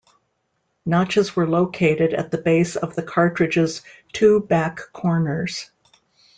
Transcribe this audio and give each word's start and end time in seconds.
Notches 0.83 1.35
were 1.35 1.45
located 1.47 2.15
at 2.15 2.31
the 2.31 2.39
base 2.39 2.75
of 2.75 2.95
the 2.95 3.03
cartridge's 3.03 3.83
two 4.13 4.39
back 4.39 4.77
corners. 4.93 5.69